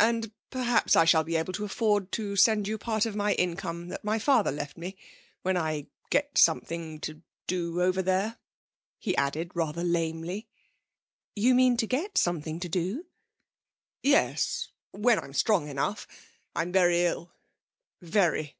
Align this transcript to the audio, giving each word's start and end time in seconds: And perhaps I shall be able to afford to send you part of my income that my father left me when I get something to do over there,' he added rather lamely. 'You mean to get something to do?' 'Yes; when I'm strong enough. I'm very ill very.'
And 0.00 0.32
perhaps 0.48 0.96
I 0.96 1.04
shall 1.04 1.22
be 1.22 1.36
able 1.36 1.52
to 1.52 1.64
afford 1.66 2.10
to 2.12 2.34
send 2.34 2.66
you 2.66 2.78
part 2.78 3.04
of 3.04 3.14
my 3.14 3.34
income 3.34 3.88
that 3.88 4.02
my 4.02 4.18
father 4.18 4.50
left 4.50 4.78
me 4.78 4.96
when 5.42 5.54
I 5.58 5.88
get 6.08 6.38
something 6.38 6.98
to 7.00 7.20
do 7.46 7.82
over 7.82 8.00
there,' 8.00 8.38
he 8.98 9.14
added 9.18 9.50
rather 9.54 9.84
lamely. 9.84 10.48
'You 11.34 11.54
mean 11.54 11.76
to 11.76 11.86
get 11.86 12.16
something 12.16 12.58
to 12.60 12.70
do?' 12.70 13.04
'Yes; 14.02 14.68
when 14.92 15.18
I'm 15.18 15.34
strong 15.34 15.68
enough. 15.68 16.06
I'm 16.54 16.72
very 16.72 17.02
ill 17.04 17.32
very.' 18.00 18.56